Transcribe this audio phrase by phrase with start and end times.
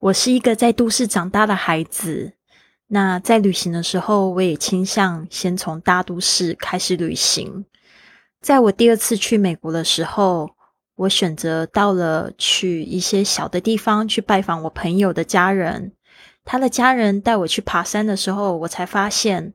[0.00, 2.32] 我是一个在都市长大的孩子，
[2.86, 7.66] 那在旅行的时候，我也倾向先从大都市开始旅行。
[8.40, 10.52] 在我第二次去美国的时候，
[10.94, 15.92] 我选择到了去一些小的地方去拜访我朋友的家人。
[16.46, 19.52] 他的家人带我去爬山的时候，我才发现，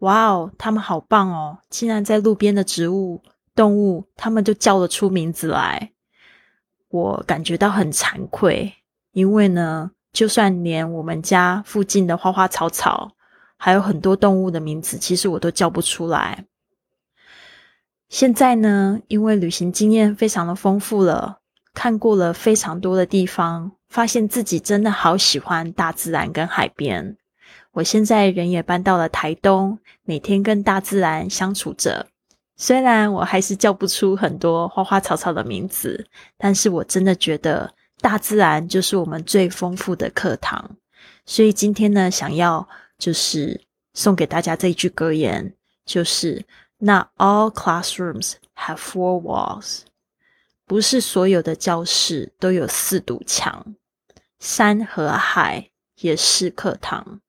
[0.00, 1.60] 哇哦，他们好棒哦！
[1.70, 3.22] 竟然在路边的植物、
[3.54, 5.92] 动物，他们就叫得出名字来。
[6.90, 8.74] 我感觉到很惭愧。
[9.16, 13.12] 因为呢，就算连我们家附近的花花草草，
[13.56, 16.44] 还有很多动物的名字，其实我都叫不出来。
[18.10, 21.38] 现在呢，因为旅行经验非常的丰富了，
[21.72, 27.16] 看过了非常多的地方，发现自己真的好喜欢大自然跟海边。
[27.72, 32.06] 我现在人也搬到了台东，每天跟大自然相处着。
[32.58, 37.72] 虽然我还是叫不出很多花花草草的名字，但是我真的觉得。
[38.00, 40.76] 大自然就是我们最丰富的课堂，
[41.24, 43.60] 所以今天呢，想要就是
[43.94, 46.44] 送给大家这一句格言，就是
[46.78, 49.80] Not all classrooms have four walls，
[50.66, 53.74] 不是所有的教室都有四堵墙，
[54.38, 57.20] 山和海也是课堂。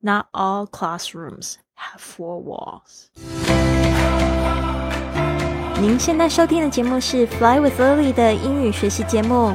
[0.00, 3.06] Not all classrooms have four walls。
[5.80, 9.54] 您现在收听的节目是 Fly with Lily 的英语学习节目。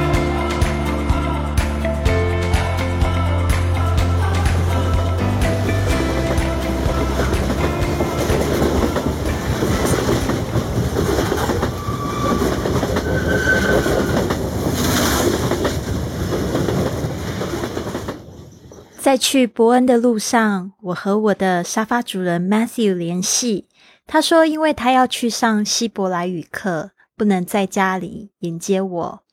[19.11, 23.67] 在去伯恩的路上，我和我的沙发主人 Matthew 联系。
[24.07, 29.23] 他说，因为他要去上希伯来语课，不能在家里迎接我，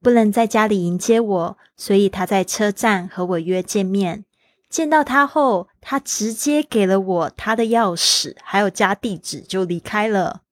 [0.00, 4.24] 不能在家里迎接我，所以他在车站和我约见面。
[4.70, 10.42] 见到他后，他直接给了我他的钥匙，还有家地址，就离开了。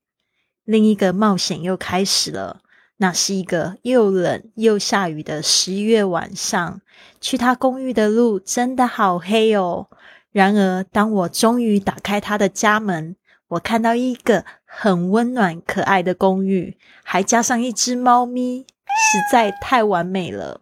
[0.65, 2.62] 另一个冒险又开始了。
[3.03, 6.81] 那是一个又冷又下雨的十一月晚上，
[7.21, 9.89] 去他公寓的路真的好黑哦。
[10.31, 13.17] 然而，当我终于打开他的家门，
[13.49, 20.61] 我看到一个很温暖可爱的公寓，还加上一只猫咪，实在太完美了。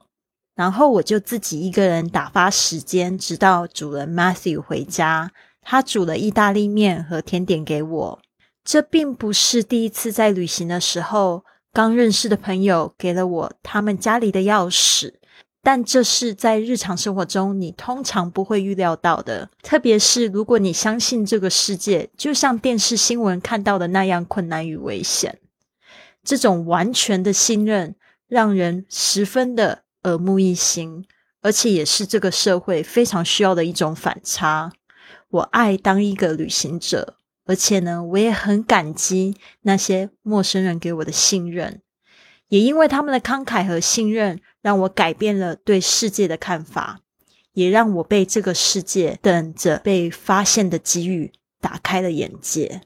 [0.55, 5.31] 然后我就自己一个人打发时间，直到主人 Matthew 回家，
[5.61, 8.23] 他煮了意大利面和甜点给我。
[8.65, 11.45] 这并不是第一次在旅行的时候。
[11.73, 15.15] 刚认识的朋友给了我他们家里的钥匙，
[15.63, 19.49] 但这是在日常生活中你通常不会预料到的。
[19.63, 25.39] 特别是如果你相信这个世界就像电视新闻看到的那样困难与危险，
[26.25, 27.95] 这种完全的信任
[28.27, 31.07] 让人十分的耳目一新，
[31.41, 34.73] 而且也是这个社会非常需要的一种反差。
[35.29, 37.15] 我爱当一个旅行者。
[37.51, 41.81] 而且呢，我也很感激那些陌生人给我的信任，
[42.47, 47.01] 也因为他们的慷慨和信任，让我改变了对世界的看法，
[47.55, 52.83] 也让我被这个世界等着被发现的机遇打开了眼界。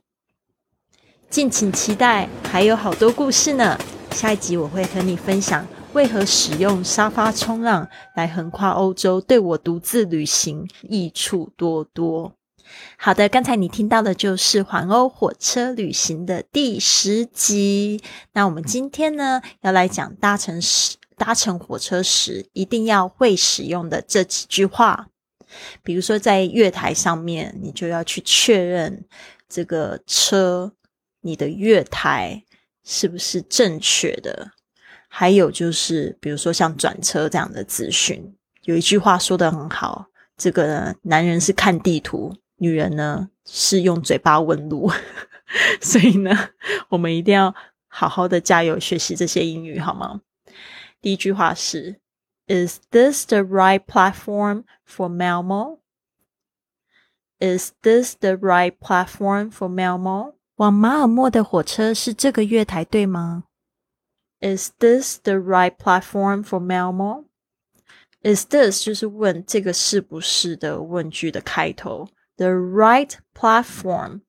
[1.29, 3.79] 敬请期待，还有好多故事呢。
[4.13, 7.87] 下一集我会和你分享为何使用沙发冲浪
[8.17, 12.33] 来横跨欧洲，对我独自旅行益处多多。
[12.97, 18.03] 好的，刚才你听到的就是环欧火车旅行的第十集。
[18.33, 25.09] 那我们今天呢，要来讲搭乘时搭乘火车时一定要会使用的这几句话。
[25.83, 29.05] 比如说，在月台上面，你就要去确认
[29.49, 30.73] 这个车
[31.21, 32.43] 你的月台
[32.83, 34.51] 是不是正确的。
[35.09, 42.35] 还有就是，比如说像转车这样的资讯，有一句话说的很好：这个男人是看地图。
[42.65, 44.91] 女人呢是用嘴巴问路，
[45.83, 46.31] 所以呢，
[46.89, 47.55] 我们一定要
[47.87, 50.23] 好好的加油学习这些英语，好吗？
[51.03, 52.01] 第一句话是
[52.47, 55.81] ：Is this the right platform for Malmo?
[57.39, 60.37] Is this the right platform for Malmo?
[60.57, 63.45] 往马尔默的火车是这个月台对吗
[64.41, 67.25] ？Is this the right platform for Malmo?
[68.23, 72.09] Is this 就是问这个是不是的问句的开头。
[72.37, 74.23] The right platform,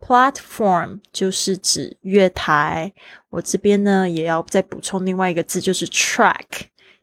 [0.00, 2.92] platform 就是指月台。
[3.30, 6.44] 我这边呢也要再补充另外一个字，就是 track,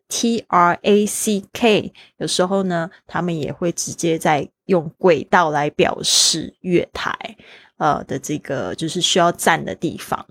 [0.10, 7.38] T R A C K，有时候呢，他们也会直接在用轨道来表示月台，
[7.78, 10.26] 呃的这个就是需要站的地方。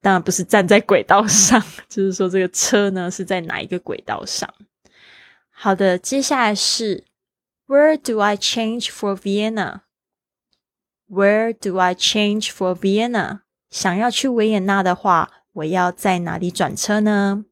[0.00, 4.48] 当然不是站在轨道上， 就是说这个车呢是在哪一个轨道上。
[5.50, 7.04] 好的，接下来是
[7.67, 13.41] Where do I change for Vienna？Where do I change for Vienna？
[13.69, 17.45] 想要去维也纳的话，我要在哪里转车呢？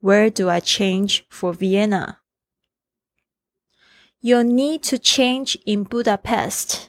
[0.00, 2.16] Where do I change for Vienna?
[4.20, 6.88] You'll need to change in Budapest.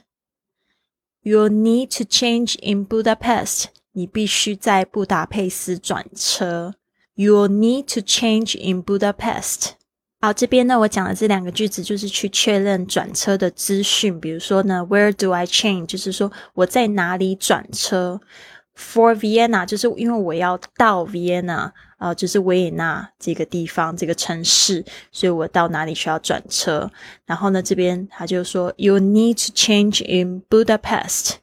[1.22, 3.66] You'll need to change in Budapest.
[3.92, 6.74] 你必须在布达佩斯转车。
[7.14, 9.72] You'll need to change in Budapest.
[10.25, 14.19] 好，这边呢，我讲的这两个句子就是去确认转车的资讯。
[14.19, 15.85] 比如说呢，Where do I change？
[15.85, 18.19] 就是说我在哪里转车。
[18.75, 26.91] For Vienna，就是因为我要到 Vienna，呃，就是维也纳这个地方这个城市，所以我到哪里需要转车。
[27.27, 31.35] 然后呢，这边他就说，You need to change in Budapest，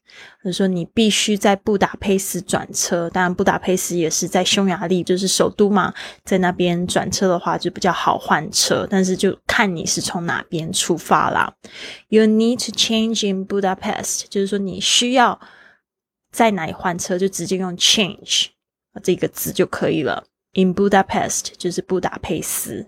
[0.45, 3.09] 就是说你必须在布达佩斯转车。
[3.11, 5.93] 当然，布达佩斯也是在匈牙利，就是首都嘛，
[6.25, 11.53] 在那边转车的话就比较好换车，但是就看你是从哪边出发啦。
[12.09, 15.41] You need to change in Budapest，就是说你需要。
[16.35, 18.47] 在哪里换车就直接用 change
[19.03, 20.25] 这个字就可以了。
[20.55, 22.87] In Budapest 就是布达佩斯。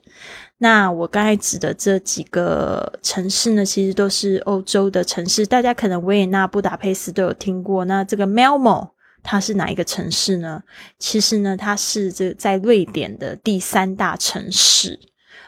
[0.58, 5.46] 那我刚才指的这几个城市呢，其实都是欧洲的城市。
[5.46, 7.84] 大家可能维也纳、布达佩斯都有听过。
[7.86, 8.90] 那这个 Melmo
[9.22, 10.62] 它是哪一个城市呢？
[10.98, 15.00] 其实呢，它是这在瑞典的第三大城市。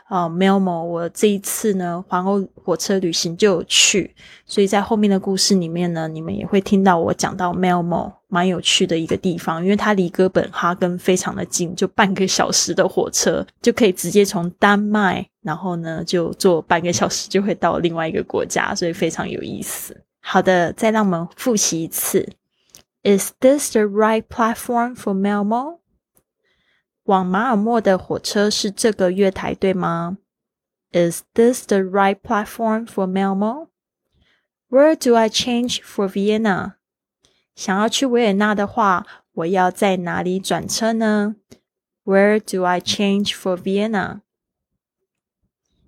[0.09, 4.15] 啊，Melmo，我这一次呢环欧火车旅行就有去，
[4.45, 20.01] 所以在后面的故事里面呢，你们也会听到我讲到 Melmo 蛮有趣的一个地方，因为它离哥本哈根非常的近，就半个小时的火车就可以直接从丹麦，然后呢就坐半个小时就会到另外一个国家，所以非常有意思。
[20.21, 22.29] 好的，再让我们复习一次
[23.03, 25.79] ，Is this the right platform for Melmo？
[27.06, 30.18] 往马尔默的火车是这个月台对吗？
[30.92, 33.70] Is this the right platform for Malmo?
[34.70, 36.74] Where do I change for Vienna?
[37.56, 41.36] 想要去维也纳的话，我要在哪里转车呢？
[42.04, 44.22] Where do I change for Vienna?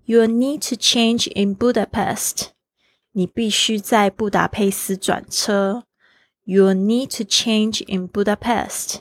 [0.06, 2.48] You'll need to change in Budapest.
[3.14, 5.86] 你必须在布达佩斯转车。
[6.46, 8.98] You'll need to change in Budapest.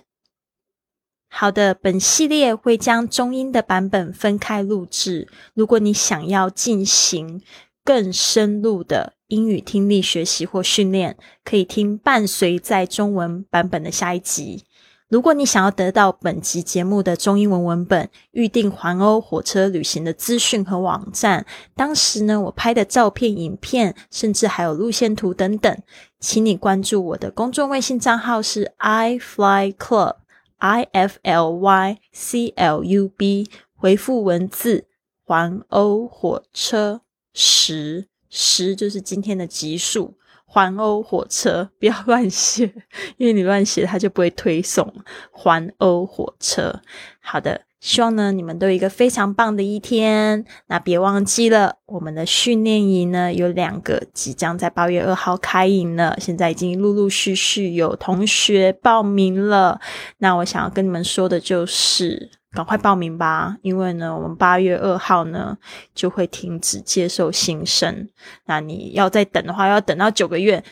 [1.39, 5.27] 好的，本系列会将中英的版本分开录制。
[5.53, 7.43] 如果你想要进行
[7.85, 14.65] 更深入的英语听力学习或训练，可以听伴随在中文版本的下一集。
[15.09, 21.45] 如果你想要得到本集节目的中英文文本、预定环欧火车旅行的资讯和网站，
[21.75, 25.77] 当时呢我拍的照片、影片，甚至还有路线图等等，
[26.19, 30.15] 请你关注我的公众微信账号是 i fly club。
[30.57, 34.87] I F L Y C L U B 回复文字
[35.23, 37.01] 环欧火车
[37.33, 42.73] 十十就是今天的集数环欧火车不要 乱写，
[43.17, 44.91] 因为你乱写它就不会推送
[45.31, 46.81] 环欧火车。
[47.19, 47.66] 好的。
[47.79, 50.43] 希望呢，你们都有一个非常棒的一天。
[50.65, 56.17] 那别忘记了，我们的训练营呢有两个，即将在八月二号开营了。
[56.19, 59.79] 现在已经陆陆续续有同学报名了。
[60.17, 65.55] 那我想要跟你们说的就是，赶快报名吧，因为呢，我们八月二号呢
[65.93, 68.09] 就会停止接受新生。
[68.47, 70.63] 那你要再等的话，要等到九个月，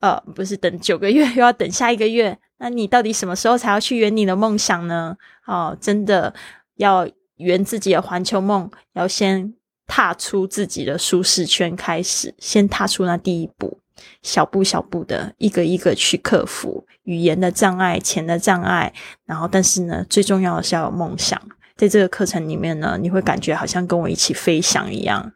[0.00, 2.36] 呃，不是等九个月，又要等下一个月。
[2.58, 5.16] 那你到底什么时候才要去圆你的梦想呢？
[5.46, 6.34] 哦，真的
[6.76, 9.54] 要圆自己的环球梦，要先
[9.86, 13.80] 踏出自己的舒适圈，开始先踏出那第一步，
[14.22, 18.92] 小步小步的，一个一个去克服语言的障碍、钱的障碍。
[19.24, 21.40] 然后，但是呢，最重要的是要有梦想。
[21.76, 25.32] 在这个课程里面呢，你会感觉好像跟我一起飞翔一样，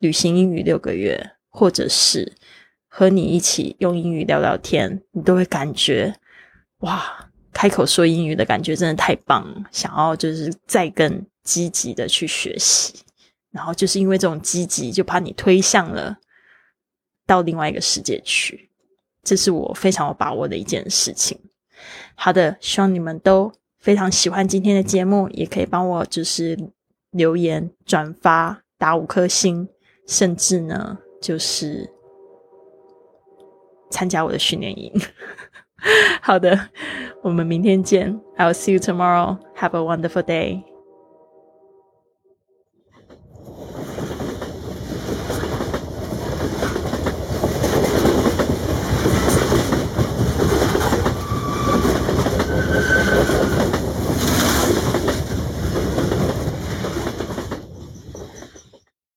[0.00, 2.32] 旅行英语六个月，或者是
[2.88, 6.16] 和你一起用英语聊聊天，你都会感觉。
[6.80, 9.64] 哇，开口说英语的感觉真的太棒！
[9.70, 12.94] 想要就是再更积极的去学习，
[13.50, 16.16] 然后就是因为这种积极，就把你推向了
[17.26, 18.70] 到另外一个世界去。
[19.22, 21.38] 这是我非常有把握的一件事情。
[22.14, 26.58] 好的，希望你们都非常喜欢今天的节目，也可以帮我就是
[27.10, 29.68] 留言、转发、打五颗星，
[30.06, 31.92] 甚至呢就是
[33.90, 34.90] 参加我的训练营。
[36.21, 36.69] 好的，
[37.21, 38.19] 我们明天见。
[38.37, 39.37] I'll see you tomorrow.
[39.55, 40.68] Have a wonderful day.